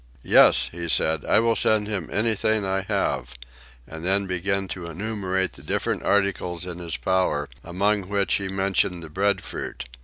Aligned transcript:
"Yes," 0.23 0.69
he 0.71 0.89
said, 0.89 1.23
"I 1.25 1.39
will 1.39 1.55
send 1.55 1.85
him 1.87 2.09
anything 2.11 2.65
I 2.65 2.81
have;" 2.87 3.35
and 3.85 4.03
then 4.03 4.25
began 4.25 4.67
to 4.69 4.87
enumerate 4.87 5.53
the 5.53 5.61
different 5.61 6.01
articles 6.01 6.65
in 6.65 6.79
his 6.79 6.97
power, 6.97 7.47
among 7.63 8.09
which 8.09 8.33
he 8.33 8.47
mentioned 8.47 9.03
the 9.03 9.09
breadfruit. 9.11 9.87